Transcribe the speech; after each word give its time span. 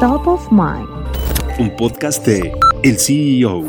Top 0.00 0.28
of 0.28 0.52
Mind. 0.52 0.86
Un 1.58 1.74
podcast 1.74 2.26
de 2.26 2.52
El 2.82 2.98
CEO. 2.98 3.64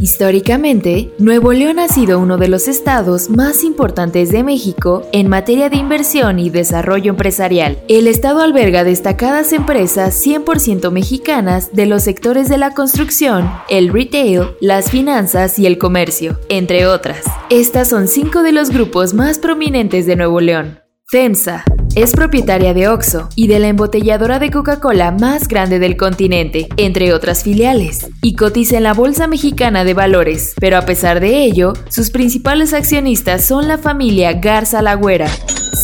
Históricamente, 0.00 1.12
Nuevo 1.18 1.52
León 1.52 1.78
ha 1.78 1.86
sido 1.86 2.18
uno 2.18 2.36
de 2.36 2.48
los 2.48 2.66
estados 2.66 3.30
más 3.30 3.62
importantes 3.62 4.32
de 4.32 4.42
México 4.42 5.06
en 5.12 5.28
materia 5.28 5.70
de 5.70 5.76
inversión 5.76 6.40
y 6.40 6.50
desarrollo 6.50 7.10
empresarial. 7.10 7.78
El 7.86 8.08
estado 8.08 8.42
alberga 8.42 8.82
destacadas 8.82 9.52
empresas 9.52 10.20
100% 10.26 10.90
mexicanas 10.90 11.72
de 11.74 11.86
los 11.86 12.02
sectores 12.02 12.48
de 12.48 12.58
la 12.58 12.74
construcción, 12.74 13.48
el 13.68 13.92
retail, 13.92 14.56
las 14.60 14.90
finanzas 14.90 15.60
y 15.60 15.66
el 15.66 15.78
comercio, 15.78 16.40
entre 16.48 16.88
otras. 16.88 17.24
Estas 17.50 17.88
son 17.88 18.08
cinco 18.08 18.42
de 18.42 18.50
los 18.50 18.70
grupos 18.70 19.14
más 19.14 19.38
prominentes 19.38 20.06
de 20.06 20.16
Nuevo 20.16 20.40
León. 20.40 20.80
FEMSA 21.08 21.64
es 21.96 22.12
propietaria 22.12 22.74
de 22.74 22.88
Oxo 22.88 23.30
y 23.36 23.48
de 23.48 23.58
la 23.58 23.68
embotelladora 23.68 24.38
de 24.38 24.50
Coca-Cola 24.50 25.12
más 25.12 25.48
grande 25.48 25.78
del 25.78 25.96
continente, 25.96 26.68
entre 26.76 27.14
otras 27.14 27.42
filiales, 27.42 28.06
y 28.20 28.36
cotiza 28.36 28.76
en 28.76 28.82
la 28.82 28.92
Bolsa 28.92 29.26
Mexicana 29.26 29.82
de 29.82 29.94
Valores, 29.94 30.52
pero 30.60 30.76
a 30.76 30.82
pesar 30.82 31.20
de 31.20 31.42
ello, 31.42 31.72
sus 31.88 32.10
principales 32.10 32.74
accionistas 32.74 33.46
son 33.46 33.66
la 33.66 33.78
familia 33.78 34.34
Garza 34.34 34.82
Lagüera. 34.82 35.30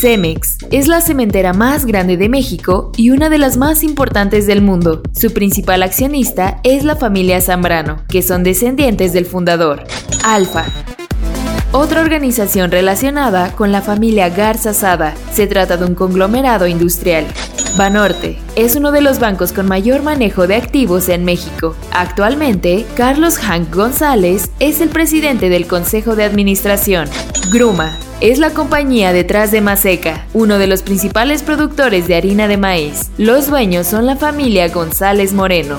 Cemex 0.00 0.58
es 0.70 0.86
la 0.86 1.00
cementera 1.00 1.54
más 1.54 1.86
grande 1.86 2.18
de 2.18 2.28
México 2.28 2.92
y 2.96 3.08
una 3.08 3.30
de 3.30 3.38
las 3.38 3.56
más 3.56 3.82
importantes 3.82 4.46
del 4.46 4.60
mundo. 4.60 5.02
Su 5.14 5.32
principal 5.32 5.82
accionista 5.82 6.60
es 6.62 6.84
la 6.84 6.96
familia 6.96 7.40
Zambrano, 7.40 8.04
que 8.08 8.20
son 8.20 8.42
descendientes 8.42 9.14
del 9.14 9.24
fundador. 9.24 9.84
Alfa 10.24 10.66
otra 11.72 12.02
organización 12.02 12.70
relacionada 12.70 13.52
con 13.52 13.72
la 13.72 13.80
familia 13.80 14.28
Garza 14.28 14.74
Sada. 14.74 15.14
Se 15.32 15.46
trata 15.46 15.78
de 15.78 15.86
un 15.86 15.94
conglomerado 15.94 16.66
industrial. 16.66 17.26
Banorte 17.76 18.38
es 18.54 18.76
uno 18.76 18.92
de 18.92 19.00
los 19.00 19.18
bancos 19.18 19.52
con 19.52 19.66
mayor 19.66 20.02
manejo 20.02 20.46
de 20.46 20.56
activos 20.56 21.08
en 21.08 21.24
México. 21.24 21.74
Actualmente, 21.90 22.84
Carlos 22.94 23.38
Hank 23.38 23.74
González 23.74 24.50
es 24.60 24.82
el 24.82 24.90
presidente 24.90 25.48
del 25.48 25.66
Consejo 25.66 26.14
de 26.14 26.24
Administración. 26.24 27.08
Gruma 27.50 27.96
es 28.20 28.38
la 28.38 28.50
compañía 28.50 29.12
detrás 29.12 29.50
de 29.50 29.62
Maseca, 29.62 30.26
uno 30.34 30.58
de 30.58 30.66
los 30.66 30.82
principales 30.82 31.42
productores 31.42 32.06
de 32.06 32.14
harina 32.14 32.46
de 32.46 32.58
maíz. 32.58 33.10
Los 33.16 33.48
dueños 33.48 33.86
son 33.86 34.04
la 34.04 34.16
familia 34.16 34.68
González 34.68 35.32
Moreno. 35.32 35.78